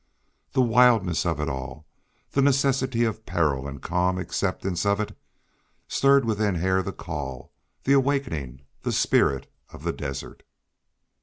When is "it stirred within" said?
4.99-6.55